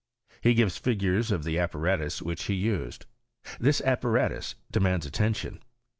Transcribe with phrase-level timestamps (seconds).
[0.41, 3.03] He gives figures of the apparatus which ha nsed.
[3.59, 5.59] This apparatus demands attention.